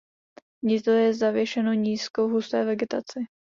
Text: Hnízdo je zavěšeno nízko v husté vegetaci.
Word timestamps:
Hnízdo 0.63 0.91
je 0.91 1.13
zavěšeno 1.13 1.73
nízko 1.73 2.27
v 2.27 2.31
husté 2.31 2.65
vegetaci. 2.65 3.19